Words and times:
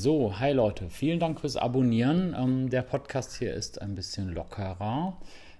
So, 0.00 0.38
hi 0.38 0.52
Leute, 0.52 0.90
vielen 0.90 1.18
Dank 1.18 1.40
fürs 1.40 1.56
Abonnieren. 1.56 2.32
Ähm, 2.38 2.70
der 2.70 2.82
Podcast 2.82 3.36
hier 3.36 3.52
ist 3.52 3.82
ein 3.82 3.96
bisschen 3.96 4.32
lockerer. 4.32 5.16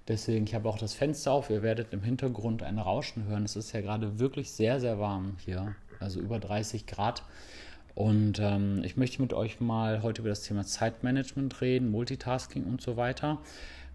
Deswegen, 0.07 0.45
ich 0.45 0.55
habe 0.55 0.69
auch 0.69 0.79
das 0.79 0.95
Fenster 0.95 1.33
auf. 1.33 1.51
Ihr 1.51 1.65
werdet 1.65 1.93
im 1.93 2.05
Hintergrund 2.05 2.63
ein 2.63 2.79
Rauschen 2.79 3.25
hören. 3.25 3.43
Es 3.43 3.57
ist 3.57 3.73
ja 3.73 3.81
gerade 3.81 4.21
wirklich 4.21 4.53
sehr, 4.53 4.79
sehr 4.79 5.01
warm 5.01 5.39
hier. 5.45 5.75
Also 5.99 6.21
über 6.21 6.39
30 6.39 6.87
Grad. 6.87 7.25
Und 7.97 8.39
ähm, 8.39 8.83
ich 8.85 8.97
möchte 8.97 9.21
mit 9.21 9.33
euch 9.33 9.59
mal 9.59 10.05
heute 10.05 10.21
über 10.21 10.29
das 10.29 10.45
Thema 10.45 10.65
Zeitmanagement 10.65 11.61
reden, 11.61 11.91
Multitasking 11.91 12.63
und 12.63 12.81
so 12.81 12.97
weiter. 12.97 13.39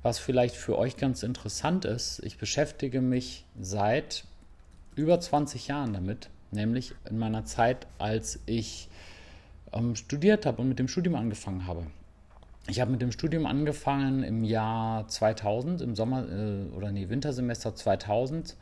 Was 0.01 0.19
vielleicht 0.19 0.57
für 0.57 0.77
euch 0.77 0.97
ganz 0.97 1.23
interessant 1.23 1.85
ist, 1.85 2.19
ich 2.21 2.37
beschäftige 2.37 2.99
mich 2.99 3.45
seit 3.61 4.25
über 4.97 5.21
20 5.21 5.69
Jahren 5.69 5.93
damit, 5.93 6.27
nämlich 6.51 6.93
in 7.09 7.17
meiner 7.17 7.45
Zeit, 7.45 7.87
als 7.97 8.41
ich 8.45 8.89
ähm, 9.73 9.95
studiert 9.95 10.45
habe 10.45 10.61
und 10.61 10.69
mit 10.69 10.79
dem 10.79 10.87
Studium 10.87 11.15
angefangen 11.15 11.67
habe. 11.67 11.85
Ich 12.67 12.79
habe 12.79 12.91
mit 12.91 13.01
dem 13.01 13.11
Studium 13.11 13.45
angefangen 13.45 14.23
im 14.23 14.43
Jahr 14.43 15.07
2000, 15.07 15.81
im 15.81 15.95
Sommer 15.95 16.25
äh, 16.29 16.75
oder 16.75 16.91
nee, 16.91 17.09
Wintersemester 17.09 17.75
2000 17.75 18.55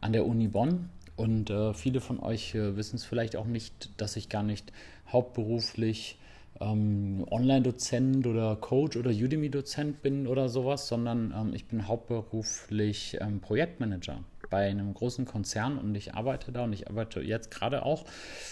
an 0.00 0.12
der 0.12 0.26
Uni 0.26 0.48
Bonn. 0.48 0.90
Und 1.14 1.50
äh, 1.50 1.72
viele 1.72 2.00
von 2.00 2.20
euch 2.20 2.54
äh, 2.54 2.76
wissen 2.76 2.96
es 2.96 3.04
vielleicht 3.04 3.36
auch 3.36 3.46
nicht, 3.46 3.90
dass 4.00 4.16
ich 4.16 4.28
gar 4.28 4.42
nicht 4.42 4.72
hauptberuflich 5.10 6.18
ähm, 6.60 7.24
Online-Dozent 7.30 8.26
oder 8.26 8.56
Coach 8.56 8.96
oder 8.96 9.10
Udemy-Dozent 9.10 10.02
bin 10.02 10.26
oder 10.26 10.48
sowas, 10.48 10.88
sondern 10.88 11.32
ähm, 11.36 11.54
ich 11.54 11.66
bin 11.66 11.86
hauptberuflich 11.86 13.18
ähm, 13.20 13.40
Projektmanager 13.40 14.20
bei 14.50 14.68
einem 14.68 14.94
großen 14.94 15.24
Konzern 15.24 15.78
und 15.78 15.94
ich 15.94 16.14
arbeite 16.14 16.52
da 16.52 16.64
und 16.64 16.72
ich 16.72 16.88
arbeite 16.88 17.20
jetzt 17.20 17.50
gerade 17.50 17.84
auch 17.84 18.04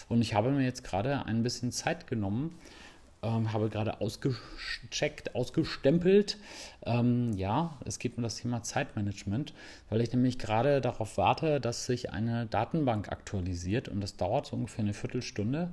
und 0.09 0.20
ich 0.23 0.34
habe 0.34 0.51
mir 0.51 0.65
jetzt 0.65 0.84
gerade 0.84 1.27
ein 1.27 1.43
bisschen 1.43 1.73
Zeit 1.73 2.07
genommen, 2.07 2.59
ähm, 3.23 3.53
habe 3.53 3.69
gerade 3.69 4.01
ausgecheckt, 4.01 5.34
ausgestempelt. 5.34 6.36
Ähm, 6.84 7.33
ja, 7.36 7.78
es 7.84 7.98
geht 7.98 8.17
um 8.17 8.23
das 8.23 8.36
Thema 8.36 8.62
Zeitmanagement, 8.62 9.55
weil 9.89 10.01
ich 10.01 10.12
nämlich 10.12 10.39
gerade 10.39 10.81
darauf 10.81 11.17
warte, 11.17 11.61
dass 11.61 11.86
sich 11.86 12.12
eine 12.12 12.47
Datenbank 12.47 13.11
aktualisiert 13.11 13.89
und 13.89 14.01
das 14.01 14.17
dauert 14.17 14.47
so 14.47 14.56
ungefähr 14.56 14.84
eine 14.84 14.95
Viertelstunde 14.95 15.70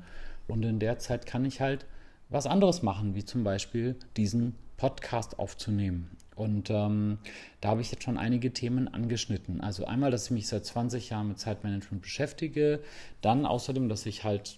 und 0.48 0.64
in 0.64 0.80
der 0.80 1.00
Zeit 1.00 1.26
kann 1.26 1.46
ich 1.46 1.62
halt 1.62 1.86
was 2.30 2.48
anderes 2.48 2.82
machen, 2.82 3.14
wie 3.14 3.26
zum 3.26 3.44
Beispiel 3.44 3.98
diesen 4.16 4.56
Podcast 4.82 5.38
aufzunehmen. 5.38 6.10
Und 6.36 6.72
ähm, 6.72 7.20
da 7.62 7.70
habe 7.70 7.82
ich 7.82 7.92
jetzt 7.92 8.02
schon 8.02 8.18
einige 8.18 8.52
Themen 8.52 8.92
angeschnitten. 8.92 9.62
Also 9.62 9.86
einmal, 9.86 10.10
dass 10.10 10.26
ich 10.26 10.32
mich 10.32 10.48
seit 10.48 10.66
20 10.66 11.12
Jahren 11.12 11.28
mit 11.28 11.38
Zeitmanagement 11.38 12.02
beschäftige, 12.02 12.80
dann 13.22 13.46
außerdem, 13.46 13.90
dass 13.90 14.08
ich 14.08 14.24
halt 14.24 14.58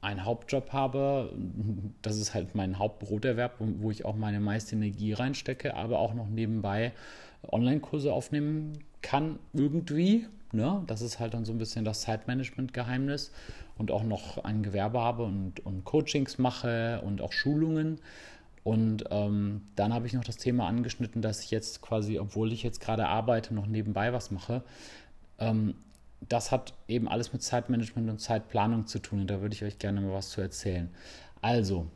einen 0.00 0.24
Hauptjob 0.24 0.72
habe, 0.72 1.34
das 2.00 2.16
ist 2.16 2.32
halt 2.32 2.54
mein 2.54 2.78
Hauptbroterwerb, 2.78 3.56
wo 3.58 3.90
ich 3.90 4.06
auch 4.06 4.16
meine 4.16 4.40
meiste 4.40 4.74
Energie 4.74 5.12
reinstecke, 5.12 5.74
aber 5.74 5.98
auch 5.98 6.14
noch 6.14 6.28
nebenbei 6.30 6.92
Online-Kurse 7.46 8.10
aufnehmen 8.10 8.78
kann 9.02 9.38
irgendwie. 9.52 10.26
Ne? 10.52 10.82
Das 10.86 11.02
ist 11.02 11.20
halt 11.20 11.34
dann 11.34 11.44
so 11.44 11.52
ein 11.52 11.58
bisschen 11.58 11.84
das 11.84 12.00
Zeitmanagement-Geheimnis 12.02 13.32
und 13.76 13.90
auch 13.90 14.02
noch 14.02 14.44
ein 14.44 14.62
Gewerbe 14.62 15.00
habe 15.00 15.24
und, 15.24 15.60
und 15.66 15.84
Coachings 15.84 16.38
mache 16.38 17.02
und 17.04 17.20
auch 17.20 17.32
Schulungen. 17.32 18.00
Und 18.68 19.04
ähm, 19.10 19.62
dann 19.76 19.94
habe 19.94 20.06
ich 20.06 20.12
noch 20.12 20.24
das 20.24 20.36
Thema 20.36 20.68
angeschnitten, 20.68 21.22
dass 21.22 21.42
ich 21.42 21.50
jetzt 21.50 21.80
quasi, 21.80 22.18
obwohl 22.18 22.52
ich 22.52 22.62
jetzt 22.62 22.82
gerade 22.82 23.06
arbeite, 23.06 23.54
noch 23.54 23.66
nebenbei 23.66 24.12
was 24.12 24.30
mache. 24.30 24.62
Ähm, 25.38 25.74
das 26.28 26.52
hat 26.52 26.74
eben 26.86 27.08
alles 27.08 27.32
mit 27.32 27.42
Zeitmanagement 27.42 28.10
und 28.10 28.18
Zeitplanung 28.18 28.86
zu 28.86 28.98
tun 28.98 29.20
und 29.22 29.30
da 29.30 29.40
würde 29.40 29.54
ich 29.54 29.64
euch 29.64 29.78
gerne 29.78 30.02
mal 30.02 30.12
was 30.12 30.28
zu 30.28 30.42
erzählen. 30.42 30.90
Also, 31.40 31.86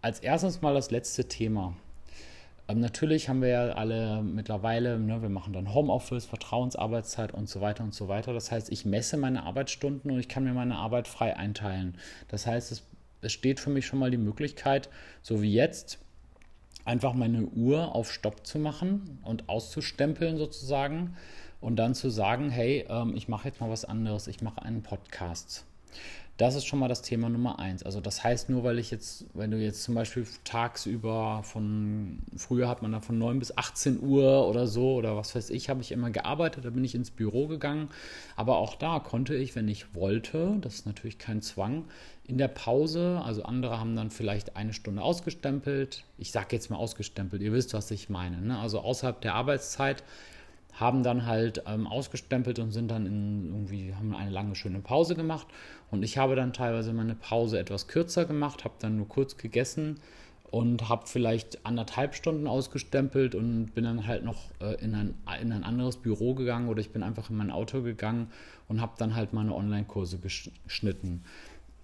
als 0.00 0.20
erstes 0.20 0.62
mal 0.62 0.72
das 0.72 0.90
letzte 0.90 1.28
Thema. 1.28 1.76
Ähm, 2.66 2.80
natürlich 2.80 3.28
haben 3.28 3.42
wir 3.42 3.48
ja 3.48 3.68
alle 3.72 4.22
mittlerweile, 4.22 4.98
ne, 4.98 5.20
wir 5.20 5.28
machen 5.28 5.52
dann 5.52 5.74
Homeoffice, 5.74 6.24
Vertrauensarbeitszeit 6.24 7.34
und 7.34 7.46
so 7.46 7.60
weiter 7.60 7.84
und 7.84 7.92
so 7.92 8.08
weiter. 8.08 8.32
Das 8.32 8.50
heißt, 8.50 8.72
ich 8.72 8.86
messe 8.86 9.18
meine 9.18 9.42
Arbeitsstunden 9.42 10.10
und 10.10 10.18
ich 10.18 10.28
kann 10.28 10.44
mir 10.44 10.54
meine 10.54 10.76
Arbeit 10.76 11.08
frei 11.08 11.36
einteilen. 11.36 11.98
Das 12.28 12.46
heißt, 12.46 12.72
es, 12.72 12.84
es 13.20 13.34
steht 13.34 13.60
für 13.60 13.68
mich 13.68 13.84
schon 13.84 13.98
mal 13.98 14.10
die 14.10 14.16
Möglichkeit, 14.16 14.88
so 15.20 15.42
wie 15.42 15.52
jetzt, 15.52 15.98
einfach 16.86 17.12
meine 17.14 17.44
Uhr 17.46 17.94
auf 17.94 18.12
Stopp 18.12 18.46
zu 18.46 18.58
machen 18.58 19.18
und 19.24 19.48
auszustempeln 19.48 20.38
sozusagen 20.38 21.16
und 21.60 21.76
dann 21.76 21.94
zu 21.94 22.10
sagen, 22.10 22.50
hey, 22.50 22.86
ähm, 22.88 23.14
ich 23.16 23.28
mache 23.28 23.48
jetzt 23.48 23.60
mal 23.60 23.70
was 23.70 23.84
anderes, 23.84 24.28
ich 24.28 24.40
mache 24.40 24.62
einen 24.62 24.82
Podcast. 24.82 25.64
Das 26.36 26.54
ist 26.54 26.66
schon 26.66 26.78
mal 26.78 26.88
das 26.88 27.00
Thema 27.00 27.30
Nummer 27.30 27.58
eins. 27.58 27.82
Also 27.82 28.02
das 28.02 28.22
heißt 28.22 28.50
nur, 28.50 28.62
weil 28.62 28.78
ich 28.78 28.90
jetzt, 28.90 29.24
wenn 29.32 29.50
du 29.50 29.56
jetzt 29.56 29.82
zum 29.82 29.94
Beispiel 29.94 30.26
tagsüber 30.44 31.40
von, 31.42 32.18
früher 32.36 32.68
hat 32.68 32.82
man 32.82 32.92
da 32.92 33.00
von 33.00 33.18
9 33.18 33.38
bis 33.38 33.56
18 33.56 34.02
Uhr 34.02 34.46
oder 34.46 34.66
so 34.66 34.96
oder 34.96 35.16
was 35.16 35.34
weiß 35.34 35.48
ich, 35.48 35.70
habe 35.70 35.80
ich 35.80 35.92
immer 35.92 36.10
gearbeitet, 36.10 36.66
da 36.66 36.70
bin 36.70 36.84
ich 36.84 36.94
ins 36.94 37.10
Büro 37.10 37.46
gegangen. 37.46 37.88
Aber 38.36 38.58
auch 38.58 38.74
da 38.74 38.98
konnte 38.98 39.34
ich, 39.34 39.56
wenn 39.56 39.66
ich 39.68 39.94
wollte, 39.94 40.58
das 40.60 40.74
ist 40.74 40.86
natürlich 40.86 41.18
kein 41.18 41.40
Zwang, 41.40 41.84
in 42.26 42.36
der 42.36 42.48
Pause, 42.48 43.22
also 43.24 43.44
andere 43.44 43.78
haben 43.78 43.96
dann 43.96 44.10
vielleicht 44.10 44.56
eine 44.56 44.72
Stunde 44.72 45.00
ausgestempelt. 45.00 46.04
Ich 46.18 46.32
sage 46.32 46.48
jetzt 46.50 46.70
mal 46.70 46.76
ausgestempelt, 46.76 47.40
ihr 47.40 47.52
wisst, 47.52 47.72
was 47.72 47.90
ich 47.90 48.10
meine. 48.10 48.42
Ne? 48.42 48.58
Also 48.58 48.80
außerhalb 48.80 49.20
der 49.20 49.34
Arbeitszeit 49.34 50.02
haben 50.76 51.02
dann 51.02 51.26
halt 51.26 51.62
ähm, 51.66 51.86
ausgestempelt 51.86 52.58
und 52.58 52.70
sind 52.70 52.90
dann 52.90 53.06
in 53.06 53.46
irgendwie, 53.46 53.94
haben 53.94 54.14
eine 54.14 54.30
lange 54.30 54.54
schöne 54.54 54.80
Pause 54.80 55.14
gemacht. 55.14 55.46
Und 55.90 56.02
ich 56.02 56.18
habe 56.18 56.36
dann 56.36 56.52
teilweise 56.52 56.92
meine 56.92 57.14
Pause 57.14 57.58
etwas 57.58 57.88
kürzer 57.88 58.26
gemacht, 58.26 58.64
habe 58.64 58.74
dann 58.78 58.96
nur 58.96 59.08
kurz 59.08 59.36
gegessen 59.36 60.00
und 60.50 60.88
habe 60.88 61.06
vielleicht 61.06 61.64
anderthalb 61.66 62.14
Stunden 62.14 62.46
ausgestempelt 62.46 63.34
und 63.34 63.74
bin 63.74 63.84
dann 63.84 64.06
halt 64.06 64.24
noch 64.24 64.50
äh, 64.60 64.74
in, 64.82 64.94
ein, 64.94 65.14
in 65.40 65.52
ein 65.52 65.64
anderes 65.64 65.96
Büro 65.96 66.34
gegangen 66.34 66.68
oder 66.68 66.80
ich 66.80 66.90
bin 66.90 67.02
einfach 67.02 67.30
in 67.30 67.36
mein 67.36 67.50
Auto 67.50 67.82
gegangen 67.82 68.28
und 68.68 68.80
habe 68.80 68.92
dann 68.98 69.16
halt 69.16 69.32
meine 69.32 69.54
Online-Kurse 69.54 70.18
geschnitten. 70.18 71.24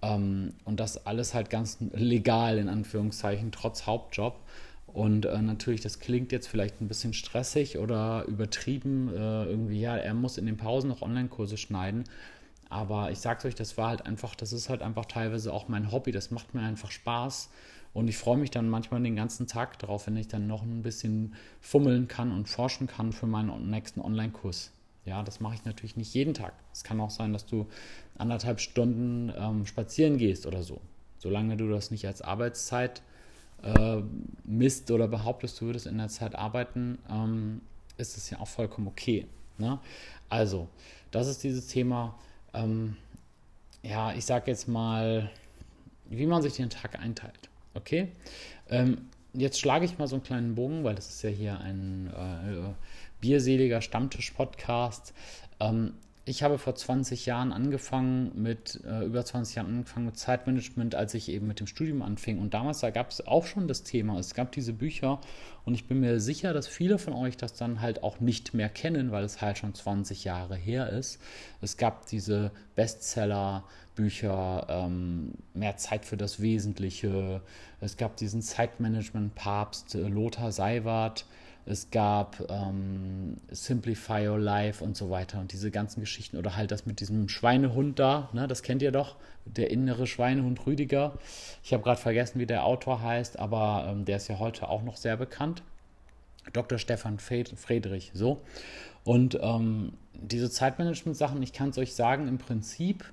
Ähm, 0.03 0.53
und 0.65 0.79
das 0.79 1.05
alles 1.05 1.33
halt 1.33 1.49
ganz 1.49 1.79
legal 1.93 2.57
in 2.57 2.69
Anführungszeichen, 2.69 3.51
trotz 3.51 3.85
Hauptjob. 3.85 4.39
Und 4.93 5.25
äh, 5.25 5.41
natürlich, 5.41 5.81
das 5.81 5.99
klingt 5.99 6.31
jetzt 6.31 6.47
vielleicht 6.47 6.79
ein 6.79 6.87
bisschen 6.87 7.13
stressig 7.13 7.79
oder 7.79 8.25
übertrieben. 8.25 9.09
Äh, 9.09 9.45
irgendwie, 9.45 9.81
ja, 9.81 9.97
er 9.97 10.13
muss 10.13 10.37
in 10.37 10.45
den 10.45 10.57
Pausen 10.57 10.87
noch 10.87 11.01
Online-Kurse 11.01 11.57
schneiden. 11.57 12.03
Aber 12.69 13.11
ich 13.11 13.19
sag's 13.19 13.43
euch, 13.45 13.55
das 13.55 13.77
war 13.77 13.89
halt 13.89 14.05
einfach, 14.05 14.35
das 14.35 14.53
ist 14.53 14.69
halt 14.69 14.81
einfach 14.81 15.05
teilweise 15.05 15.51
auch 15.51 15.67
mein 15.67 15.91
Hobby. 15.91 16.11
Das 16.11 16.29
macht 16.29 16.53
mir 16.53 16.61
einfach 16.61 16.91
Spaß. 16.91 17.49
Und 17.93 18.07
ich 18.07 18.17
freue 18.17 18.37
mich 18.37 18.51
dann 18.51 18.69
manchmal 18.69 19.01
den 19.01 19.15
ganzen 19.15 19.47
Tag 19.47 19.79
darauf, 19.79 20.07
wenn 20.07 20.17
ich 20.17 20.27
dann 20.27 20.47
noch 20.47 20.63
ein 20.63 20.81
bisschen 20.83 21.33
fummeln 21.59 22.07
kann 22.07 22.31
und 22.31 22.47
forschen 22.47 22.87
kann 22.87 23.13
für 23.13 23.27
meinen 23.27 23.69
nächsten 23.69 23.99
Online-Kurs. 23.99 24.71
Ja, 25.05 25.21
das 25.21 25.39
mache 25.39 25.55
ich 25.55 25.65
natürlich 25.65 25.97
nicht 25.97 26.13
jeden 26.13 26.33
Tag. 26.33 26.53
Es 26.71 26.83
kann 26.83 26.99
auch 27.01 27.09
sein, 27.09 27.33
dass 27.33 27.45
du 27.45 27.67
anderthalb 28.17 28.59
Stunden 28.59 29.31
ähm, 29.35 29.65
spazieren 29.65 30.17
gehst 30.17 30.45
oder 30.45 30.63
so. 30.63 30.81
Solange 31.17 31.57
du 31.57 31.69
das 31.69 31.91
nicht 31.91 32.07
als 32.07 32.21
Arbeitszeit 32.21 33.01
äh, 33.63 34.01
misst 34.43 34.91
oder 34.91 35.07
behauptest, 35.07 35.59
du 35.61 35.65
würdest 35.65 35.87
in 35.87 35.97
der 35.97 36.09
Zeit 36.09 36.35
arbeiten, 36.35 36.99
ähm, 37.09 37.61
ist 37.97 38.17
es 38.17 38.29
ja 38.29 38.39
auch 38.39 38.47
vollkommen 38.47 38.87
okay. 38.87 39.27
Ne? 39.57 39.79
Also, 40.29 40.67
das 41.11 41.27
ist 41.27 41.43
dieses 41.43 41.67
Thema, 41.67 42.17
ähm, 42.53 42.97
ja, 43.83 44.13
ich 44.13 44.25
sage 44.25 44.49
jetzt 44.51 44.67
mal, 44.67 45.29
wie 46.09 46.25
man 46.25 46.41
sich 46.41 46.53
den 46.53 46.69
Tag 46.69 46.99
einteilt. 46.99 47.49
Okay? 47.73 48.09
Ähm, 48.69 49.09
jetzt 49.33 49.59
schlage 49.59 49.85
ich 49.85 49.97
mal 49.97 50.07
so 50.07 50.15
einen 50.15 50.23
kleinen 50.23 50.55
Bogen, 50.55 50.83
weil 50.83 50.95
das 50.95 51.09
ist 51.09 51.21
ja 51.23 51.29
hier 51.29 51.59
ein 51.59 52.07
äh, 52.07 52.73
bierseliger 53.21 53.81
Stammtisch-Podcast. 53.81 55.13
Ähm, 55.59 55.93
ich 56.25 56.41
habe 56.41 56.57
vor 56.57 56.73
20 56.73 57.25
Jahren 57.25 57.51
angefangen 57.51 58.31
mit, 58.41 58.79
äh, 58.85 59.03
über 59.03 59.25
20 59.25 59.55
Jahren 59.55 59.67
angefangen 59.67 60.05
mit 60.05 60.17
Zeitmanagement, 60.17 60.95
als 60.95 61.13
ich 61.15 61.27
eben 61.27 61.47
mit 61.47 61.59
dem 61.59 61.67
Studium 61.67 62.01
anfing. 62.01 62.39
Und 62.39 62.53
damals, 62.53 62.79
da 62.79 62.91
gab 62.91 63.09
es 63.09 63.27
auch 63.27 63.45
schon 63.45 63.67
das 63.67 63.83
Thema. 63.83 64.17
Es 64.17 64.33
gab 64.33 64.53
diese 64.53 64.71
Bücher 64.71 65.19
und 65.65 65.73
ich 65.73 65.85
bin 65.85 65.99
mir 65.99 66.21
sicher, 66.21 66.53
dass 66.53 66.67
viele 66.67 66.97
von 66.97 67.11
euch 67.13 67.35
das 67.35 67.55
dann 67.55 67.81
halt 67.81 68.03
auch 68.03 68.21
nicht 68.21 68.53
mehr 68.53 68.69
kennen, 68.69 69.11
weil 69.11 69.25
es 69.25 69.41
halt 69.41 69.57
schon 69.57 69.75
20 69.75 70.23
Jahre 70.23 70.55
her 70.55 70.89
ist. 70.91 71.19
Es 71.59 71.75
gab 71.75 72.05
diese 72.05 72.51
Bestseller-Bücher, 72.75 74.67
ähm, 74.69 75.33
mehr 75.53 75.75
Zeit 75.75 76.05
für 76.05 76.15
das 76.15 76.41
Wesentliche. 76.41 77.41
Es 77.81 77.97
gab 77.97 78.15
diesen 78.15 78.41
Zeitmanagement-Papst 78.41 79.95
äh, 79.95 80.07
Lothar 80.07 80.53
Seiwert 80.53 81.25
es 81.65 81.91
gab 81.91 82.45
ähm, 82.49 83.37
Simplify 83.49 84.27
Your 84.27 84.39
Life 84.39 84.83
und 84.83 84.97
so 84.97 85.09
weiter 85.09 85.39
und 85.39 85.53
diese 85.53 85.71
ganzen 85.71 86.01
Geschichten 86.01 86.37
oder 86.37 86.57
halt 86.57 86.71
das 86.71 86.85
mit 86.85 86.99
diesem 86.99 87.29
Schweinehund 87.29 87.99
da, 87.99 88.29
ne, 88.33 88.47
das 88.47 88.63
kennt 88.63 88.81
ihr 88.81 88.91
doch, 88.91 89.15
der 89.45 89.71
innere 89.71 90.07
Schweinehund 90.07 90.65
Rüdiger. 90.65 91.13
Ich 91.63 91.73
habe 91.73 91.83
gerade 91.83 91.99
vergessen, 91.99 92.39
wie 92.39 92.45
der 92.45 92.65
Autor 92.65 93.01
heißt, 93.01 93.39
aber 93.39 93.87
ähm, 93.89 94.05
der 94.05 94.17
ist 94.17 94.27
ja 94.27 94.39
heute 94.39 94.67
auch 94.67 94.83
noch 94.83 94.97
sehr 94.97 95.17
bekannt. 95.17 95.63
Dr. 96.51 96.77
Stefan 96.77 97.19
Friedrich, 97.19 98.11
so. 98.13 98.41
Und 99.05 99.37
ähm, 99.41 99.93
diese 100.13 100.49
Zeitmanagement-Sachen, 100.49 101.41
ich 101.41 101.53
kann 101.53 101.69
es 101.69 101.77
euch 101.77 101.93
sagen, 101.93 102.27
im 102.27 102.37
Prinzip 102.37 103.05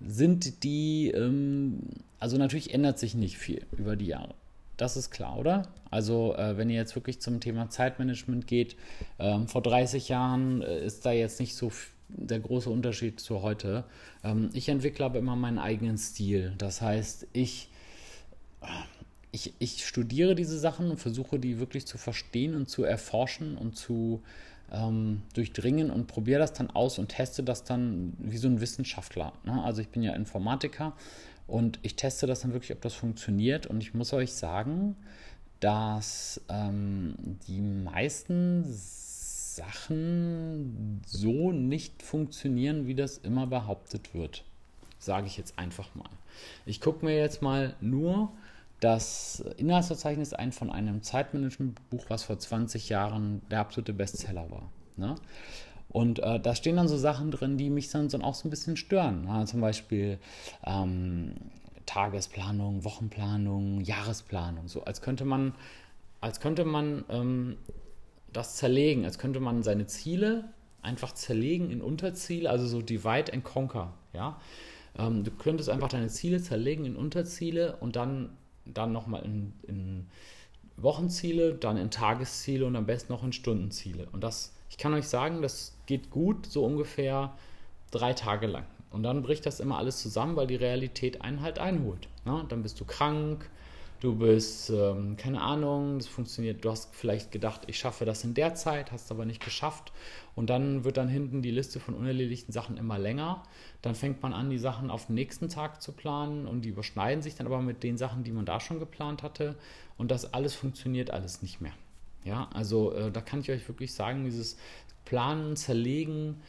sind 0.00 0.62
die, 0.64 1.10
ähm, 1.10 1.80
also 2.18 2.36
natürlich 2.36 2.72
ändert 2.72 2.98
sich 2.98 3.14
nicht 3.14 3.38
viel 3.38 3.66
über 3.76 3.96
die 3.96 4.06
Jahre. 4.06 4.34
Das 4.80 4.96
ist 4.96 5.10
klar, 5.10 5.38
oder? 5.38 5.68
Also, 5.90 6.34
äh, 6.36 6.56
wenn 6.56 6.70
ihr 6.70 6.76
jetzt 6.76 6.94
wirklich 6.94 7.20
zum 7.20 7.38
Thema 7.40 7.68
Zeitmanagement 7.68 8.46
geht, 8.46 8.76
ähm, 9.18 9.46
vor 9.46 9.62
30 9.62 10.08
Jahren 10.08 10.62
äh, 10.62 10.82
ist 10.82 11.04
da 11.04 11.12
jetzt 11.12 11.38
nicht 11.38 11.54
so 11.54 11.70
der 12.08 12.40
große 12.40 12.70
Unterschied 12.70 13.20
zu 13.20 13.42
heute. 13.42 13.84
Ähm, 14.24 14.48
ich 14.54 14.70
entwickle 14.70 15.04
aber 15.04 15.18
immer 15.18 15.36
meinen 15.36 15.58
eigenen 15.58 15.98
Stil. 15.98 16.54
Das 16.56 16.80
heißt, 16.80 17.26
ich, 17.34 17.68
ich, 19.32 19.52
ich 19.58 19.86
studiere 19.86 20.34
diese 20.34 20.58
Sachen 20.58 20.90
und 20.90 20.96
versuche 20.96 21.38
die 21.38 21.58
wirklich 21.58 21.86
zu 21.86 21.98
verstehen 21.98 22.54
und 22.54 22.70
zu 22.70 22.82
erforschen 22.82 23.58
und 23.58 23.76
zu 23.76 24.22
ähm, 24.72 25.20
durchdringen 25.34 25.90
und 25.90 26.06
probiere 26.06 26.40
das 26.40 26.54
dann 26.54 26.70
aus 26.70 26.98
und 26.98 27.08
teste 27.08 27.42
das 27.42 27.64
dann 27.64 28.14
wie 28.18 28.38
so 28.38 28.48
ein 28.48 28.62
Wissenschaftler. 28.62 29.34
Ne? 29.44 29.62
Also 29.62 29.82
ich 29.82 29.88
bin 29.88 30.02
ja 30.02 30.14
Informatiker 30.14 30.94
und 31.50 31.80
ich 31.82 31.96
teste 31.96 32.26
das 32.26 32.40
dann 32.40 32.52
wirklich, 32.52 32.72
ob 32.72 32.80
das 32.80 32.94
funktioniert. 32.94 33.66
Und 33.66 33.82
ich 33.82 33.92
muss 33.92 34.12
euch 34.12 34.32
sagen, 34.32 34.94
dass 35.58 36.40
ähm, 36.48 37.14
die 37.48 37.60
meisten 37.60 38.64
Sachen 39.56 41.02
so 41.04 41.50
nicht 41.50 42.02
funktionieren, 42.02 42.86
wie 42.86 42.94
das 42.94 43.18
immer 43.18 43.48
behauptet 43.48 44.14
wird. 44.14 44.44
Sage 45.00 45.26
ich 45.26 45.36
jetzt 45.36 45.58
einfach 45.58 45.92
mal. 45.96 46.08
Ich 46.66 46.80
gucke 46.80 47.04
mir 47.04 47.16
jetzt 47.18 47.42
mal 47.42 47.74
nur 47.80 48.30
das 48.78 49.40
Inhaltsverzeichnis 49.56 50.32
ein 50.32 50.52
von 50.52 50.70
einem 50.70 51.02
Zeitmanagement-Buch, 51.02 52.04
was 52.08 52.22
vor 52.22 52.38
20 52.38 52.88
Jahren 52.88 53.42
der 53.50 53.60
absolute 53.60 53.92
Bestseller 53.92 54.50
war. 54.50 54.70
Ne? 54.96 55.16
Und 55.90 56.20
äh, 56.20 56.38
da 56.40 56.54
stehen 56.54 56.76
dann 56.76 56.88
so 56.88 56.96
Sachen 56.96 57.30
drin, 57.30 57.58
die 57.58 57.68
mich 57.68 57.90
dann, 57.90 58.08
dann 58.08 58.22
auch 58.22 58.34
so 58.34 58.46
ein 58.46 58.50
bisschen 58.50 58.76
stören. 58.76 59.24
Ja, 59.26 59.44
zum 59.44 59.60
Beispiel 59.60 60.18
ähm, 60.64 61.34
Tagesplanung, 61.86 62.84
Wochenplanung, 62.84 63.80
Jahresplanung. 63.80 64.68
So 64.68 64.84
als 64.84 65.02
könnte 65.02 65.24
man, 65.24 65.54
als 66.20 66.40
könnte 66.40 66.64
man 66.64 67.04
ähm, 67.08 67.56
das 68.32 68.56
zerlegen, 68.56 69.04
als 69.04 69.18
könnte 69.18 69.40
man 69.40 69.64
seine 69.64 69.86
Ziele 69.86 70.44
einfach 70.82 71.12
zerlegen 71.12 71.70
in 71.70 71.82
Unterziele, 71.82 72.48
also 72.48 72.66
so 72.66 72.80
divide 72.80 73.32
and 73.32 73.42
conquer. 73.42 73.92
Ja? 74.12 74.40
Ähm, 74.96 75.24
du 75.24 75.32
könntest 75.32 75.68
einfach 75.68 75.88
deine 75.88 76.08
Ziele 76.08 76.40
zerlegen 76.40 76.84
in 76.84 76.96
Unterziele 76.96 77.76
und 77.80 77.96
dann, 77.96 78.30
dann 78.64 78.92
nochmal 78.92 79.24
in, 79.24 79.52
in 79.66 80.06
Wochenziele, 80.82 81.54
dann 81.54 81.76
in 81.76 81.90
Tagesziele 81.90 82.66
und 82.66 82.76
am 82.76 82.86
besten 82.86 83.12
noch 83.12 83.22
in 83.22 83.32
Stundenziele. 83.32 84.08
Und 84.12 84.22
das, 84.22 84.54
ich 84.68 84.78
kann 84.78 84.94
euch 84.94 85.08
sagen, 85.08 85.42
das 85.42 85.76
geht 85.86 86.10
gut, 86.10 86.46
so 86.46 86.64
ungefähr 86.64 87.34
drei 87.90 88.12
Tage 88.12 88.46
lang. 88.46 88.64
Und 88.90 89.02
dann 89.02 89.22
bricht 89.22 89.46
das 89.46 89.60
immer 89.60 89.78
alles 89.78 90.00
zusammen, 90.00 90.36
weil 90.36 90.46
die 90.46 90.56
Realität 90.56 91.22
einen 91.22 91.42
halt 91.42 91.58
einholt. 91.58 92.08
Ne? 92.24 92.44
Dann 92.48 92.62
bist 92.62 92.80
du 92.80 92.84
krank, 92.84 93.48
du 94.00 94.14
bist, 94.14 94.70
ähm, 94.70 95.16
keine 95.16 95.40
Ahnung, 95.40 95.98
das 95.98 96.08
funktioniert, 96.08 96.64
du 96.64 96.70
hast 96.70 96.94
vielleicht 96.94 97.30
gedacht, 97.30 97.62
ich 97.66 97.78
schaffe 97.78 98.04
das 98.04 98.24
in 98.24 98.34
der 98.34 98.54
Zeit, 98.54 98.92
hast 98.92 99.10
aber 99.10 99.26
nicht 99.26 99.44
geschafft. 99.44 99.92
Und 100.34 100.48
dann 100.48 100.84
wird 100.84 100.96
dann 100.96 101.08
hinten 101.08 101.42
die 101.42 101.50
Liste 101.50 101.80
von 101.80 101.94
unerledigten 101.94 102.52
Sachen 102.52 102.76
immer 102.76 102.98
länger. 102.98 103.42
Dann 103.82 103.94
fängt 103.94 104.22
man 104.22 104.32
an, 104.32 104.50
die 104.50 104.58
Sachen 104.58 104.90
auf 104.90 105.06
den 105.06 105.14
nächsten 105.14 105.48
Tag 105.48 105.82
zu 105.82 105.92
planen 105.92 106.46
und 106.46 106.62
die 106.62 106.70
überschneiden 106.70 107.22
sich 107.22 107.34
dann 107.34 107.46
aber 107.46 107.60
mit 107.60 107.82
den 107.82 107.98
Sachen, 107.98 108.24
die 108.24 108.32
man 108.32 108.46
da 108.46 108.58
schon 108.58 108.78
geplant 108.78 109.22
hatte. 109.22 109.56
Und 109.98 110.10
das 110.10 110.32
alles 110.32 110.54
funktioniert 110.54 111.10
alles 111.10 111.42
nicht 111.42 111.60
mehr. 111.60 111.72
Ja, 112.24 112.48
also 112.52 112.92
äh, 112.92 113.10
da 113.10 113.20
kann 113.20 113.40
ich 113.40 113.50
euch 113.50 113.68
wirklich 113.68 113.94
sagen, 113.94 114.24
dieses 114.24 114.56
Planen, 115.04 115.56
Zerlegen 115.56 116.40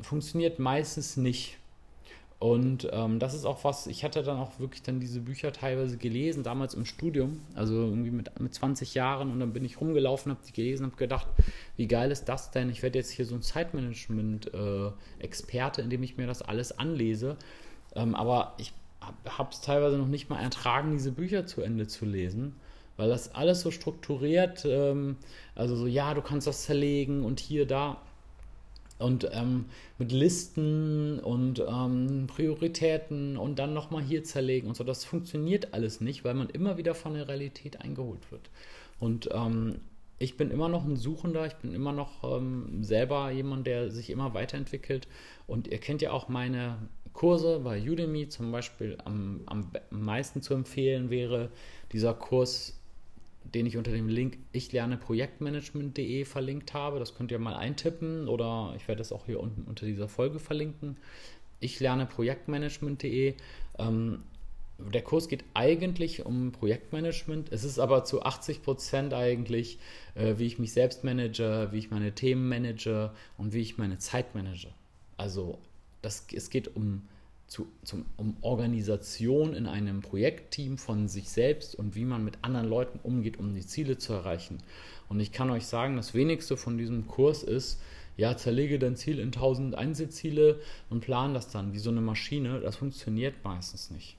funktioniert 0.00 0.58
meistens 0.58 1.16
nicht. 1.16 1.58
Und 2.38 2.86
ähm, 2.92 3.18
das 3.18 3.32
ist 3.32 3.46
auch 3.46 3.64
was, 3.64 3.86
ich 3.86 4.04
hatte 4.04 4.22
dann 4.22 4.38
auch 4.38 4.60
wirklich 4.60 4.82
dann 4.82 5.00
diese 5.00 5.20
Bücher 5.20 5.52
teilweise 5.52 5.96
gelesen, 5.96 6.42
damals 6.42 6.74
im 6.74 6.84
Studium, 6.84 7.40
also 7.54 7.72
irgendwie 7.74 8.10
mit, 8.10 8.38
mit 8.38 8.52
20 8.52 8.92
Jahren 8.94 9.32
und 9.32 9.40
dann 9.40 9.54
bin 9.54 9.64
ich 9.64 9.80
rumgelaufen, 9.80 10.30
habe 10.30 10.42
die 10.46 10.52
gelesen, 10.52 10.84
habe 10.84 10.96
gedacht, 10.96 11.26
wie 11.76 11.88
geil 11.88 12.10
ist 12.10 12.26
das 12.26 12.50
denn? 12.50 12.68
Ich 12.68 12.82
werde 12.82 12.98
jetzt 12.98 13.10
hier 13.10 13.24
so 13.24 13.34
ein 13.34 13.40
Zeitmanagement-Experte, 13.40 15.80
äh, 15.80 15.84
indem 15.84 16.02
ich 16.02 16.18
mir 16.18 16.26
das 16.26 16.42
alles 16.42 16.78
anlese. 16.78 17.38
Ähm, 17.94 18.14
aber 18.14 18.52
ich 18.58 18.74
habe 19.26 19.48
es 19.50 19.62
teilweise 19.62 19.96
noch 19.96 20.08
nicht 20.08 20.28
mal 20.28 20.42
ertragen, 20.42 20.92
diese 20.92 21.12
Bücher 21.12 21.46
zu 21.46 21.62
Ende 21.62 21.86
zu 21.86 22.04
lesen 22.04 22.56
weil 22.96 23.10
das 23.10 23.34
alles 23.34 23.60
so 23.60 23.70
strukturiert, 23.70 24.64
ähm, 24.64 25.16
also 25.54 25.76
so, 25.76 25.86
ja, 25.86 26.14
du 26.14 26.22
kannst 26.22 26.46
das 26.46 26.64
zerlegen 26.64 27.24
und 27.24 27.40
hier, 27.40 27.66
da 27.66 28.00
und 28.98 29.28
ähm, 29.32 29.66
mit 29.98 30.12
Listen 30.12 31.18
und 31.20 31.62
ähm, 31.66 32.26
Prioritäten 32.26 33.36
und 33.36 33.58
dann 33.58 33.74
nochmal 33.74 34.02
hier 34.02 34.24
zerlegen 34.24 34.68
und 34.68 34.76
so. 34.76 34.84
Das 34.84 35.04
funktioniert 35.04 35.74
alles 35.74 36.00
nicht, 36.00 36.24
weil 36.24 36.34
man 36.34 36.48
immer 36.48 36.76
wieder 36.78 36.94
von 36.94 37.14
der 37.14 37.28
Realität 37.28 37.80
eingeholt 37.80 38.30
wird. 38.30 38.50
Und 38.98 39.28
ähm, 39.32 39.80
ich 40.18 40.36
bin 40.36 40.50
immer 40.50 40.68
noch 40.68 40.84
ein 40.84 40.96
Suchender, 40.96 41.46
ich 41.46 41.56
bin 41.56 41.74
immer 41.74 41.92
noch 41.92 42.24
ähm, 42.24 42.82
selber 42.82 43.30
jemand, 43.30 43.66
der 43.66 43.90
sich 43.90 44.08
immer 44.10 44.32
weiterentwickelt. 44.32 45.08
Und 45.46 45.68
ihr 45.68 45.78
kennt 45.78 46.00
ja 46.00 46.12
auch 46.12 46.28
meine 46.28 46.78
Kurse 47.12 47.60
bei 47.60 47.80
Udemy, 47.80 48.28
zum 48.28 48.52
Beispiel 48.52 48.96
am, 49.04 49.42
am 49.46 49.70
meisten 49.90 50.42
zu 50.42 50.54
empfehlen 50.54 51.10
wäre 51.10 51.50
dieser 51.92 52.14
Kurs 52.14 52.78
den 53.54 53.66
ich 53.66 53.76
unter 53.76 53.92
dem 53.92 54.08
Link 54.08 54.38
ich 54.52 54.72
lerne 54.72 54.96
Projektmanagement.de 54.96 56.24
verlinkt 56.24 56.74
habe. 56.74 56.98
Das 56.98 57.14
könnt 57.14 57.30
ihr 57.30 57.38
mal 57.38 57.56
eintippen 57.56 58.28
oder 58.28 58.74
ich 58.76 58.88
werde 58.88 59.02
es 59.02 59.12
auch 59.12 59.26
hier 59.26 59.40
unten 59.40 59.62
unter 59.62 59.86
dieser 59.86 60.08
Folge 60.08 60.38
verlinken. 60.38 60.96
Ich 61.60 61.80
lerne 61.80 62.06
Projektmanagement.de. 62.06 63.34
Ähm, 63.78 64.22
der 64.78 65.02
Kurs 65.02 65.28
geht 65.28 65.44
eigentlich 65.54 66.26
um 66.26 66.52
Projektmanagement. 66.52 67.50
Es 67.50 67.64
ist 67.64 67.78
aber 67.78 68.04
zu 68.04 68.22
80 68.22 68.62
Prozent 68.62 69.14
eigentlich, 69.14 69.78
äh, 70.14 70.34
wie 70.36 70.46
ich 70.46 70.58
mich 70.58 70.72
selbst 70.72 71.02
manage, 71.02 71.68
wie 71.70 71.78
ich 71.78 71.90
meine 71.90 72.12
Themen 72.12 72.48
manage 72.48 73.10
und 73.38 73.54
wie 73.54 73.60
ich 73.60 73.78
meine 73.78 73.98
Zeit 73.98 74.34
manage. 74.34 74.68
Also 75.16 75.58
das, 76.02 76.26
es 76.32 76.50
geht 76.50 76.76
um 76.76 77.02
zu, 77.46 77.68
zum, 77.84 78.04
um 78.16 78.36
Organisation 78.40 79.54
in 79.54 79.66
einem 79.66 80.02
Projektteam 80.02 80.78
von 80.78 81.08
sich 81.08 81.28
selbst 81.28 81.74
und 81.74 81.94
wie 81.94 82.04
man 82.04 82.24
mit 82.24 82.38
anderen 82.42 82.68
Leuten 82.68 82.98
umgeht, 83.02 83.38
um 83.38 83.54
die 83.54 83.66
Ziele 83.66 83.98
zu 83.98 84.12
erreichen. 84.12 84.58
Und 85.08 85.20
ich 85.20 85.32
kann 85.32 85.50
euch 85.50 85.66
sagen, 85.66 85.96
das 85.96 86.14
wenigste 86.14 86.56
von 86.56 86.76
diesem 86.76 87.06
Kurs 87.06 87.42
ist, 87.42 87.80
ja, 88.16 88.36
zerlege 88.36 88.78
dein 88.78 88.96
Ziel 88.96 89.18
in 89.18 89.26
1000 89.26 89.74
Einzelziele 89.74 90.60
und 90.90 91.00
plan 91.00 91.34
das 91.34 91.50
dann 91.50 91.72
wie 91.72 91.78
so 91.78 91.90
eine 91.90 92.00
Maschine. 92.00 92.60
Das 92.60 92.76
funktioniert 92.76 93.44
meistens 93.44 93.90
nicht. 93.90 94.16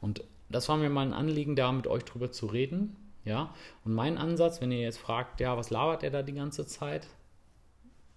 Und 0.00 0.24
das 0.48 0.68
war 0.68 0.76
mir 0.76 0.90
mal 0.90 1.06
ein 1.06 1.12
Anliegen, 1.12 1.56
da 1.56 1.72
mit 1.72 1.86
euch 1.86 2.04
drüber 2.04 2.32
zu 2.32 2.46
reden. 2.46 2.96
Ja, 3.24 3.52
und 3.84 3.92
mein 3.92 4.18
Ansatz, 4.18 4.60
wenn 4.60 4.70
ihr 4.70 4.80
jetzt 4.80 4.98
fragt, 4.98 5.40
ja, 5.40 5.56
was 5.56 5.70
labert 5.70 6.04
er 6.04 6.10
da 6.10 6.22
die 6.22 6.34
ganze 6.34 6.64
Zeit? 6.64 7.08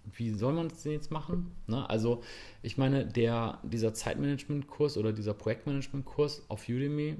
Wie 0.04 0.30
soll 0.30 0.52
man 0.52 0.68
das 0.68 0.82
denn 0.82 0.92
jetzt 0.92 1.10
machen? 1.10 1.52
Ne? 1.66 1.88
Also, 1.88 2.22
ich 2.62 2.78
meine, 2.78 3.06
der, 3.06 3.58
dieser 3.62 3.94
Zeitmanagement-Kurs 3.94 4.96
oder 4.96 5.12
dieser 5.12 5.34
Projektmanagement-Kurs 5.34 6.44
auf 6.48 6.68
Udemy, 6.68 7.16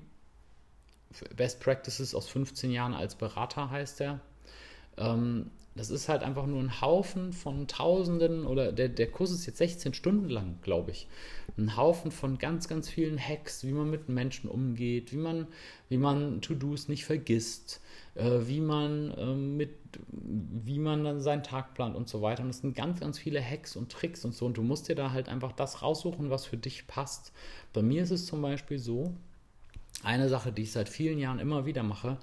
Best 1.37 1.61
Practices 1.61 2.15
aus 2.15 2.29
15 2.29 2.71
Jahren 2.71 2.95
als 2.95 3.17
Berater 3.17 3.71
heißt 3.71 4.01
der. 4.01 4.21
Ähm, 4.97 5.51
das 5.77 5.91
ist 5.91 6.09
halt 6.09 6.23
einfach 6.23 6.47
nur 6.47 6.61
ein 6.61 6.81
Haufen 6.81 7.33
von 7.33 7.69
Tausenden 7.69 8.45
oder 8.45 8.73
der, 8.73 8.89
der 8.89 9.11
Kurs 9.11 9.31
ist 9.31 9.47
jetzt 9.47 9.59
16 9.59 9.95
Stunden 9.95 10.29
lang, 10.29 10.59
glaube 10.62 10.91
ich. 10.91 11.07
Ein 11.57 11.77
Haufen 11.77 12.11
von 12.11 12.39
ganz, 12.39 12.67
ganz 12.67 12.89
vielen 12.89 13.19
Hacks, 13.19 13.65
wie 13.65 13.73
man 13.73 13.89
mit 13.89 14.09
Menschen 14.09 14.50
umgeht, 14.50 15.12
wie 15.12 15.19
man, 15.19 15.47
wie 15.89 15.99
man 15.99 16.41
To-Dos 16.41 16.89
nicht 16.89 17.05
vergisst, 17.05 17.81
äh, 18.17 18.41
wie 18.43 18.61
man 18.61 19.12
äh, 19.12 19.35
mit, 19.35 19.71
wie 20.11 20.81
man 20.81 21.05
dann 21.05 21.21
seinen 21.21 21.45
Tag 21.45 21.75
plant 21.75 21.95
und 21.95 22.09
so 22.09 22.21
weiter. 22.21 22.43
Und 22.43 22.50
es 22.50 22.59
sind 22.59 22.75
ganz, 22.75 22.99
ganz 22.99 23.19
viele 23.19 23.41
Hacks 23.41 23.77
und 23.77 23.93
Tricks 23.93 24.25
und 24.25 24.35
so. 24.35 24.47
Und 24.47 24.57
du 24.57 24.62
musst 24.62 24.89
dir 24.89 24.97
da 24.97 25.12
halt 25.12 25.29
einfach 25.29 25.53
das 25.53 25.83
raussuchen, 25.83 26.31
was 26.31 26.47
für 26.47 26.57
dich 26.57 26.89
passt. 26.89 27.33
Bei 27.73 27.83
mir 27.83 28.03
ist 28.03 28.11
es 28.11 28.27
zum 28.27 28.43
Beispiel 28.43 28.79
so, 28.79 29.15
eine 30.03 30.29
Sache, 30.29 30.53
die 30.53 30.62
ich 30.62 30.73
seit 30.73 30.89
vielen 30.89 31.19
Jahren 31.19 31.39
immer 31.39 31.67
wieder 31.67 31.83
mache, 31.83 32.19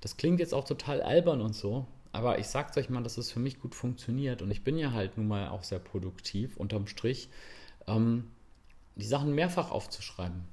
das 0.00 0.16
klingt 0.16 0.40
jetzt 0.40 0.54
auch 0.54 0.64
total 0.64 1.02
albern 1.02 1.40
und 1.40 1.54
so, 1.54 1.86
aber 2.16 2.38
ich 2.38 2.46
sag's 2.46 2.76
euch 2.76 2.88
mal, 2.88 3.02
dass 3.02 3.18
es 3.18 3.30
für 3.30 3.40
mich 3.40 3.60
gut 3.60 3.74
funktioniert 3.74 4.40
und 4.40 4.50
ich 4.50 4.64
bin 4.64 4.78
ja 4.78 4.92
halt 4.92 5.18
nun 5.18 5.28
mal 5.28 5.48
auch 5.48 5.62
sehr 5.62 5.78
produktiv 5.78 6.56
unterm 6.56 6.86
Strich, 6.86 7.28
ähm, 7.86 8.24
die 8.96 9.04
Sachen 9.04 9.34
mehrfach 9.34 9.70
aufzuschreiben. 9.70 10.44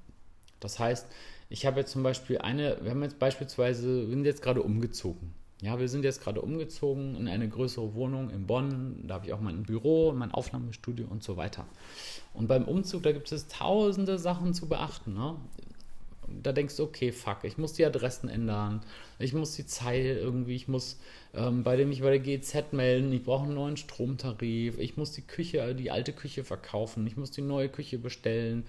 Das 0.60 0.79
heißt, 0.79 1.08
ich 1.50 1.65
habe 1.65 1.79
jetzt 1.79 1.91
zum 1.91 2.03
Beispiel 2.03 2.39
eine, 2.39 2.77
wir 2.82 2.91
haben 2.91 3.01
jetzt 3.03 3.20
beispielsweise, 3.20 4.08
wir 4.08 4.10
sind 4.10 4.25
jetzt 4.25 4.41
gerade 4.41 4.62
umgezogen. 4.62 5.34
Ja, 5.62 5.79
wir 5.79 5.88
sind 5.88 6.03
jetzt 6.03 6.22
gerade 6.22 6.41
umgezogen 6.41 7.15
in 7.15 7.29
eine 7.29 7.48
größere 7.48 7.93
Wohnung 7.93 8.29
in 8.29 8.48
Bonn. 8.48 9.08
Da 9.08 9.15
habe 9.15 9.27
ich 9.27 9.32
auch 9.32 9.39
mein 9.39 9.63
Büro, 9.63 10.12
mein 10.12 10.32
Aufnahmestudio 10.32 11.08
und 11.10 11.24
so 11.24 11.38
weiter. 11.38 11.65
Und 12.34 12.48
beim 12.48 12.65
Umzug, 12.65 13.03
da 13.03 13.13
gibt 13.13 13.32
es 13.32 13.48
tausende 13.48 14.20
Sachen 14.20 14.53
zu 14.53 14.67
beachten. 14.67 15.13
Ne? 15.13 15.38
Da 16.41 16.51
denkst 16.51 16.77
du, 16.77 16.83
okay, 16.83 17.11
fuck, 17.11 17.43
ich 17.43 17.57
muss 17.57 17.73
die 17.73 17.85
Adressen 17.85 18.29
ändern, 18.29 18.81
ich 19.19 19.33
muss 19.33 19.55
die 19.55 19.65
Zeit 19.65 20.05
irgendwie, 20.05 20.55
ich 20.55 20.67
muss 20.67 20.99
ähm, 21.33 21.63
bei 21.63 21.75
dem 21.75 21.91
ich 21.91 22.01
bei 22.01 22.17
der 22.17 22.19
GZ 22.19 22.73
melden, 22.73 23.11
ich 23.11 23.23
brauche 23.23 23.45
einen 23.45 23.55
neuen 23.55 23.77
Stromtarif, 23.77 24.77
ich 24.79 24.97
muss 24.97 25.11
die 25.11 25.21
Küche, 25.23 25.75
die 25.75 25.91
alte 25.91 26.13
Küche 26.13 26.43
verkaufen, 26.43 27.05
ich 27.07 27.17
muss 27.17 27.31
die 27.31 27.41
neue 27.41 27.69
Küche 27.69 27.97
bestellen, 27.97 28.65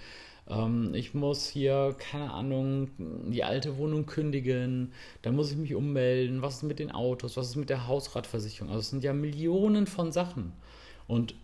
Ähm, 0.49 0.95
ich 0.95 1.15
muss 1.15 1.49
hier, 1.49 1.97
keine 1.99 2.33
Ahnung, 2.33 2.91
die 2.99 3.45
alte 3.45 3.77
Wohnung 3.79 4.07
kündigen, 4.07 4.93
dann 5.23 5.35
muss 5.37 5.51
ich 5.51 5.57
mich 5.57 5.75
ummelden, 5.75 6.43
was 6.43 6.57
ist 6.57 6.63
mit 6.65 6.79
den 6.79 6.91
Autos, 6.93 7.37
was 7.37 7.49
ist 7.49 7.57
mit 7.57 7.71
der 7.71 7.87
Hausratversicherung. 7.87 8.71
Also 8.71 8.81
es 8.81 8.91
sind 8.91 9.05
ja 9.05 9.13
Millionen 9.13 9.87
von 9.87 10.13
Sachen. 10.13 10.53
Und 11.09 11.35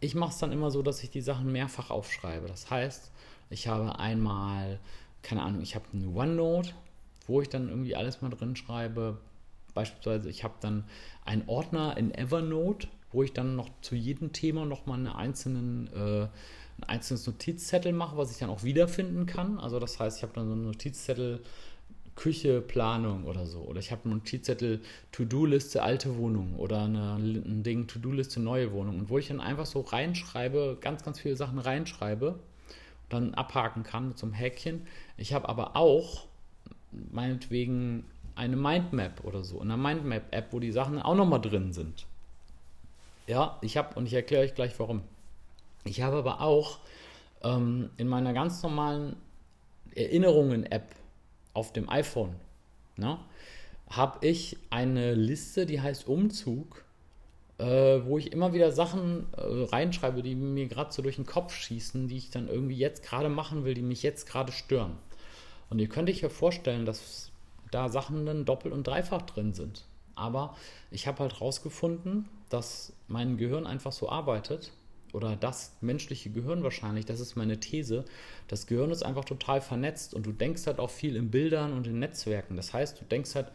ich 0.00 0.14
mache 0.14 0.32
es 0.32 0.38
dann 0.38 0.52
immer 0.52 0.70
so, 0.70 0.82
dass 0.82 1.02
ich 1.02 1.10
die 1.10 1.20
Sachen 1.22 1.52
mehrfach 1.52 1.90
aufschreibe. 1.90 2.48
Das 2.48 2.70
heißt, 2.70 3.10
ich 3.50 3.66
habe 3.68 3.98
einmal, 3.98 4.78
keine 5.22 5.42
Ahnung, 5.42 5.60
ich 5.62 5.74
habe 5.74 5.84
eine 5.92 6.08
OneNote, 6.08 6.70
wo 7.26 7.40
ich 7.40 7.48
dann 7.48 7.68
irgendwie 7.68 7.96
alles 7.96 8.22
mal 8.22 8.30
drin 8.30 8.56
schreibe. 8.56 9.18
Beispielsweise, 9.74 10.28
ich 10.28 10.42
habe 10.42 10.54
dann 10.60 10.84
einen 11.24 11.48
Ordner 11.48 11.96
in 11.96 12.12
Evernote, 12.12 12.88
wo 13.12 13.22
ich 13.22 13.32
dann 13.32 13.56
noch 13.56 13.68
zu 13.82 13.94
jedem 13.94 14.32
Thema 14.32 14.64
nochmal 14.66 14.98
eine 14.98 15.14
einzelnen, 15.14 15.88
äh, 15.94 16.22
ein 16.22 16.84
einzelnes 16.86 17.26
Notizzettel 17.26 17.92
mache, 17.92 18.16
was 18.16 18.30
ich 18.32 18.38
dann 18.38 18.50
auch 18.50 18.62
wiederfinden 18.62 19.26
kann. 19.26 19.58
Also 19.58 19.78
das 19.78 19.98
heißt, 19.98 20.18
ich 20.18 20.22
habe 20.22 20.32
dann 20.34 20.46
so 20.46 20.52
einen 20.52 20.64
Notizzettel 20.64 21.40
Küche, 22.16 22.60
Planung 22.60 23.24
oder 23.24 23.46
so. 23.46 23.60
Oder 23.60 23.80
ich 23.80 23.92
habe 23.92 24.04
einen 24.04 24.14
Notizzettel 24.14 24.80
To-Do-Liste 25.12 25.82
alte 25.82 26.16
Wohnung 26.18 26.56
oder 26.56 26.82
eine, 26.82 27.14
ein 27.14 27.62
Ding 27.62 27.86
To-Do-Liste 27.86 28.40
neue 28.40 28.72
Wohnung. 28.72 28.98
Und 28.98 29.08
wo 29.08 29.18
ich 29.18 29.28
dann 29.28 29.40
einfach 29.40 29.66
so 29.66 29.80
reinschreibe, 29.80 30.78
ganz, 30.80 31.02
ganz 31.02 31.20
viele 31.20 31.36
Sachen 31.36 31.58
reinschreibe 31.58 32.38
dann 33.10 33.34
abhaken 33.34 33.82
kann 33.82 34.08
mit 34.08 34.18
so 34.18 34.26
einem 34.26 34.34
Häkchen. 34.34 34.86
Ich 35.18 35.34
habe 35.34 35.48
aber 35.48 35.76
auch 35.76 36.26
meinetwegen 36.90 38.04
eine 38.34 38.56
Mindmap 38.56 39.24
oder 39.24 39.44
so. 39.44 39.60
Eine 39.60 39.76
Mindmap-App, 39.76 40.52
wo 40.52 40.60
die 40.60 40.72
Sachen 40.72 41.00
auch 41.00 41.14
nochmal 41.14 41.40
drin 41.40 41.72
sind. 41.72 42.06
Ja, 43.26 43.58
ich 43.60 43.76
habe, 43.76 43.94
und 43.96 44.06
ich 44.06 44.14
erkläre 44.14 44.44
euch 44.44 44.54
gleich 44.54 44.78
warum. 44.78 45.02
Ich 45.84 46.02
habe 46.02 46.16
aber 46.16 46.40
auch 46.40 46.78
ähm, 47.42 47.90
in 47.96 48.08
meiner 48.08 48.32
ganz 48.32 48.62
normalen 48.62 49.16
Erinnerungen-App 49.94 50.94
auf 51.52 51.72
dem 51.72 51.88
iPhone, 51.88 52.34
ne, 52.96 53.18
habe 53.88 54.24
ich 54.26 54.56
eine 54.70 55.14
Liste, 55.14 55.66
die 55.66 55.80
heißt 55.80 56.06
Umzug, 56.06 56.84
äh, 57.60 58.04
wo 58.06 58.16
ich 58.16 58.32
immer 58.32 58.52
wieder 58.52 58.72
Sachen 58.72 59.26
äh, 59.36 59.42
reinschreibe, 59.42 60.22
die 60.22 60.34
mir 60.34 60.66
gerade 60.66 60.92
so 60.92 61.02
durch 61.02 61.16
den 61.16 61.26
Kopf 61.26 61.54
schießen, 61.54 62.08
die 62.08 62.16
ich 62.16 62.30
dann 62.30 62.48
irgendwie 62.48 62.76
jetzt 62.76 63.02
gerade 63.02 63.28
machen 63.28 63.64
will, 63.64 63.74
die 63.74 63.82
mich 63.82 64.02
jetzt 64.02 64.26
gerade 64.26 64.50
stören. 64.50 64.96
Und 65.68 65.78
ihr 65.78 65.88
könnt 65.88 66.08
euch 66.08 66.22
ja 66.22 66.30
vorstellen, 66.30 66.86
dass 66.86 67.30
da 67.70 67.88
Sachen 67.88 68.26
dann 68.26 68.44
doppelt 68.44 68.74
und 68.74 68.86
dreifach 68.86 69.22
drin 69.22 69.52
sind. 69.52 69.84
Aber 70.14 70.56
ich 70.90 71.06
habe 71.06 71.20
halt 71.20 71.40
rausgefunden, 71.40 72.28
dass 72.48 72.92
mein 73.08 73.36
Gehirn 73.36 73.66
einfach 73.66 73.92
so 73.92 74.08
arbeitet, 74.08 74.72
oder 75.12 75.36
das 75.36 75.76
menschliche 75.80 76.30
Gehirn 76.30 76.62
wahrscheinlich, 76.62 77.04
das 77.04 77.20
ist 77.20 77.36
meine 77.36 77.58
These, 77.58 78.04
das 78.48 78.66
Gehirn 78.66 78.90
ist 78.90 79.04
einfach 79.04 79.24
total 79.24 79.60
vernetzt 79.60 80.14
und 80.14 80.24
du 80.24 80.32
denkst 80.32 80.66
halt 80.66 80.78
auch 80.78 80.90
viel 80.90 81.16
in 81.16 81.30
Bildern 81.30 81.72
und 81.72 81.86
in 81.86 81.98
Netzwerken. 81.98 82.56
Das 82.56 82.72
heißt, 82.72 83.00
du 83.00 83.04
denkst 83.04 83.34
halt, 83.34 83.50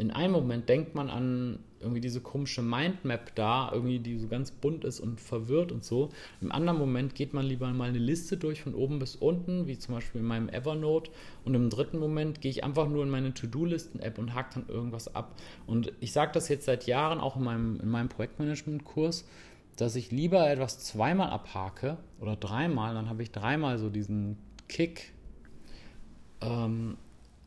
in 0.00 0.10
einem 0.10 0.32
Moment 0.32 0.68
denkt 0.68 0.94
man 0.94 1.10
an 1.10 1.58
irgendwie 1.78 2.00
diese 2.00 2.20
komische 2.20 2.62
Mindmap 2.62 3.34
da, 3.34 3.70
irgendwie, 3.72 3.98
die 3.98 4.18
so 4.18 4.28
ganz 4.28 4.50
bunt 4.50 4.84
ist 4.84 5.00
und 5.00 5.20
verwirrt 5.20 5.72
und 5.72 5.84
so. 5.84 6.10
Im 6.40 6.52
anderen 6.52 6.78
Moment 6.78 7.14
geht 7.14 7.32
man 7.32 7.46
lieber 7.46 7.70
mal 7.72 7.88
eine 7.88 7.98
Liste 7.98 8.36
durch 8.36 8.62
von 8.62 8.74
oben 8.74 8.98
bis 8.98 9.16
unten, 9.16 9.66
wie 9.66 9.78
zum 9.78 9.94
Beispiel 9.94 10.20
in 10.20 10.26
meinem 10.26 10.48
Evernote. 10.48 11.10
Und 11.44 11.54
im 11.54 11.70
dritten 11.70 11.98
Moment 11.98 12.40
gehe 12.40 12.50
ich 12.50 12.64
einfach 12.64 12.88
nur 12.88 13.02
in 13.02 13.10
meine 13.10 13.32
To-Do-Listen-App 13.32 14.18
und 14.18 14.34
hake 14.34 14.54
dann 14.54 14.68
irgendwas 14.68 15.14
ab. 15.14 15.36
Und 15.66 15.92
ich 16.00 16.12
sage 16.12 16.32
das 16.32 16.48
jetzt 16.48 16.66
seit 16.66 16.86
Jahren 16.86 17.18
auch 17.20 17.36
in 17.36 17.44
meinem, 17.44 17.80
in 17.80 17.88
meinem 17.88 18.08
Projektmanagement-Kurs 18.08 19.24
dass 19.76 19.96
ich 19.96 20.10
lieber 20.10 20.50
etwas 20.50 20.78
zweimal 20.78 21.30
abhake 21.30 21.96
oder 22.20 22.36
dreimal, 22.36 22.92
dann 22.92 23.08
habe 23.08 23.22
ich 23.22 23.30
dreimal 23.30 23.78
so 23.78 23.88
diesen 23.88 24.36
Kick, 24.68 25.14
ähm, 26.42 26.98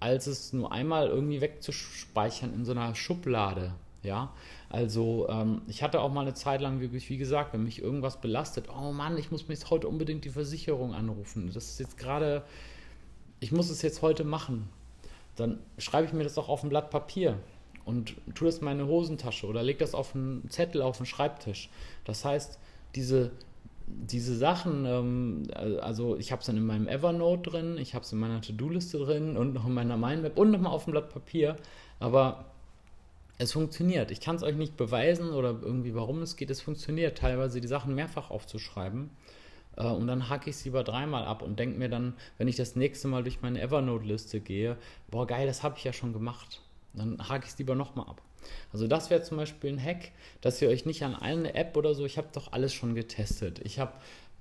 als 0.04 0.28
es 0.28 0.52
nur 0.52 0.74
einmal 0.74 1.08
irgendwie 1.08 1.40
wegzuspeichern 1.40 2.54
in 2.54 2.66
so 2.66 2.74
einer 2.74 2.94
Schublade. 2.94 3.74
Ja, 4.04 4.34
also 4.70 5.30
ähm, 5.30 5.62
ich 5.68 5.82
hatte 5.82 6.02
auch 6.02 6.12
mal 6.12 6.24
eine 6.24 6.34
Zeit 6.34 6.60
lang 6.60 6.82
wirklich, 6.82 7.10
wie 7.10 7.16
gesagt, 7.16 7.54
wenn 7.54 7.64
mich 7.64 7.82
irgendwas 7.82 8.20
belastet, 8.20 8.68
oh 8.68 8.92
Mann, 8.92 9.18
ich 9.18 9.32
muss 9.32 9.48
mir 9.48 9.54
jetzt 9.54 9.70
heute 9.70 9.88
unbedingt 9.88 10.26
die 10.26 10.30
Versicherung 10.30 10.94
anrufen. 10.94 11.50
Das 11.54 11.70
ist 11.70 11.80
jetzt 11.80 11.98
gerade, 11.98 12.44
ich 13.40 13.54
muss 13.54 13.70
es 13.70 13.82
jetzt 13.82 14.02
heute 14.02 14.26
machen. 14.26 14.68
Dann 15.38 15.60
schreibe 15.78 16.06
ich 16.06 16.12
mir 16.12 16.24
das 16.24 16.38
auch 16.38 16.50
auf 16.50 16.64
ein 16.64 16.70
Blatt 16.70 16.90
Papier 16.90 17.40
und 17.86 18.14
tue 18.36 18.48
das 18.48 18.58
in 18.58 18.66
meine 18.66 18.86
Hosentasche 18.86 19.48
oder 19.48 19.64
lege 19.64 19.80
das 19.80 19.96
auf 19.96 20.14
einen 20.14 20.50
Zettel 20.50 20.82
auf 20.82 20.98
den 20.98 21.06
Schreibtisch. 21.06 21.70
Das 22.04 22.26
heißt, 22.26 22.60
diese, 22.96 23.32
diese 23.88 24.36
Sachen, 24.36 24.86
ähm, 24.86 25.44
also 25.82 26.18
ich 26.18 26.32
habe 26.32 26.40
es 26.40 26.46
dann 26.46 26.58
in 26.58 26.66
meinem 26.66 26.88
Evernote 26.88 27.52
drin, 27.52 27.78
ich 27.78 27.96
habe 27.96 28.04
es 28.04 28.12
in 28.12 28.20
meiner 28.20 28.42
To-Do-Liste 28.42 28.98
drin 29.00 29.38
und 29.38 29.54
noch 29.54 29.66
in 29.66 29.74
meiner 29.74 29.98
Mindmap 29.98 30.38
und 30.38 30.52
nochmal 30.52 30.74
auf 30.74 30.86
dem 30.86 30.92
Blatt 30.92 31.10
Papier, 31.10 31.58
aber 32.00 32.46
es 33.38 33.52
funktioniert. 33.52 34.12
Ich 34.12 34.22
kann 34.22 34.36
es 34.36 34.44
euch 34.44 34.56
nicht 34.56 34.78
beweisen 34.78 35.32
oder 35.32 35.56
irgendwie, 35.62 35.96
warum 35.96 36.22
es 36.22 36.36
geht. 36.36 36.50
Es 36.50 36.62
funktioniert, 36.62 37.18
teilweise 37.18 37.60
die 37.62 37.68
Sachen 37.68 37.96
mehrfach 37.96 38.30
aufzuschreiben. 38.30 39.10
Äh, 39.76 39.88
und 39.88 40.08
dann 40.08 40.30
hacke 40.30 40.50
ich 40.50 40.58
sie 40.58 40.70
über 40.70 40.84
dreimal 40.84 41.26
ab 41.26 41.42
und 41.42 41.60
denke 41.60 41.78
mir 41.78 41.90
dann, 41.90 42.14
wenn 42.38 42.48
ich 42.48 42.56
das 42.56 42.76
nächste 42.76 43.08
Mal 43.08 43.24
durch 43.24 43.42
meine 43.42 43.62
Evernote-Liste 43.62 44.40
gehe, 44.40 44.78
boah, 45.10 45.28
geil, 45.28 45.48
das 45.48 45.64
habe 45.64 45.78
ich 45.78 45.84
ja 45.84 45.94
schon 45.94 46.14
gemacht. 46.14 46.62
Dann 46.94 47.28
hake 47.28 47.46
ich 47.46 47.52
es 47.52 47.58
lieber 47.58 47.76
nochmal 47.76 48.08
ab. 48.08 48.22
Also 48.72 48.88
das 48.88 49.10
wäre 49.10 49.22
zum 49.24 49.38
Beispiel 49.38 49.72
ein 49.72 49.84
Hack, 49.84 50.12
dass 50.42 50.62
ihr 50.62 50.70
euch 50.70 50.86
nicht 50.86 51.04
an 51.04 51.16
eine 51.16 51.56
App 51.56 51.76
oder 51.78 51.94
so, 51.94 52.06
ich 52.06 52.18
habe 52.18 52.28
doch 52.34 52.52
alles 52.52 52.74
schon 52.74 52.96
getestet. 52.96 53.60
Ich 53.64 53.80
habe 53.80 53.94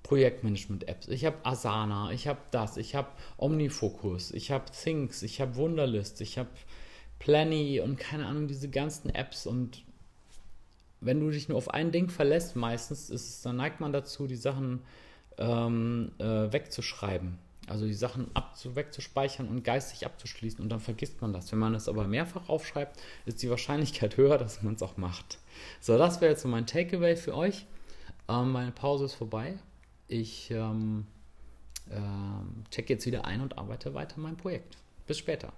Projektmanagement-Apps, 0.03 1.09
ich 1.09 1.25
habe 1.25 1.37
Asana, 1.45 2.11
ich 2.13 2.27
habe 2.27 2.41
das, 2.51 2.77
ich 2.77 2.95
habe 2.95 3.09
Omnifocus, 3.39 4.33
ich 4.33 4.51
habe 4.51 4.65
Things, 4.73 5.23
ich 5.23 5.41
habe 5.41 5.57
Wunderlist, 5.57 6.21
ich 6.21 6.39
habe 6.39 6.49
Planny 7.19 7.81
und 7.81 7.99
keine 7.99 8.27
Ahnung, 8.27 8.49
diese 8.49 8.69
ganzen 8.69 9.15
Apps 9.15 9.47
und 9.47 9.85
wenn 11.01 11.21
du 11.21 11.31
dich 11.31 11.49
nur 11.49 11.59
auf 11.59 11.71
ein 11.71 11.93
Ding 11.93 12.11
verlässt, 12.11 12.57
meistens 12.57 13.11
ist 13.11 13.29
es, 13.29 13.43
dann 13.43 13.57
neigt 13.57 13.81
man 13.81 13.93
dazu, 13.93 14.27
die 14.27 14.37
Sachen 14.37 14.81
ähm, 15.39 16.13
äh, 16.19 16.53
wegzuschreiben. 16.53 17.39
Also 17.69 17.87
die 17.87 17.95
Sachen 17.95 18.29
wegzuspeichern 18.65 19.49
und 19.49 19.63
geistig 19.63 20.05
abzuschließen 20.05 20.61
und 20.61 20.69
dann 20.69 20.81
vergisst 20.81 21.23
man 21.23 21.33
das. 21.33 21.53
Wenn 21.53 21.61
man 21.61 21.75
es 21.75 21.89
aber 21.89 22.09
mehrfach 22.09 22.49
aufschreibt, 22.49 23.01
ist 23.25 23.43
die 23.43 23.51
Wahrscheinlichkeit 23.51 24.17
höher, 24.17 24.39
dass 24.39 24.63
man 24.63 24.75
es 24.75 24.83
auch 24.83 24.97
macht. 24.97 25.39
So, 25.81 25.97
das 25.97 26.21
wäre 26.21 26.33
jetzt 26.33 26.43
so 26.43 26.49
mein 26.49 26.67
Takeaway 26.67 27.17
für 27.17 27.37
euch. 27.37 27.67
Ähm, 28.29 28.53
meine 28.53 28.73
Pause 28.73 29.05
ist 29.05 29.15
vorbei. 29.15 29.59
Ich 30.09 30.51
ähm, 30.51 31.07
ähm, 31.91 32.65
check 32.71 32.91
jetzt 32.91 33.07
wieder 33.07 33.25
ein 33.25 33.41
und 33.41 33.59
arbeite 33.59 33.95
weiter 33.95 34.17
an 34.17 34.23
meinem 34.23 34.37
Projekt. 34.37 34.77
Bis 35.07 35.19
später. 35.19 35.53